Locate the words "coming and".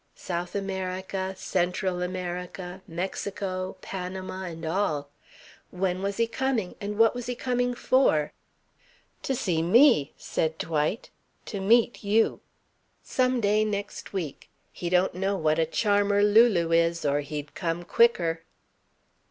6.25-6.97